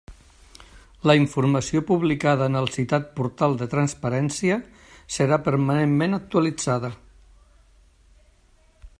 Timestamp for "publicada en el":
1.89-2.69